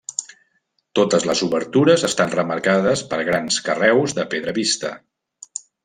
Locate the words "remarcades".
2.37-3.05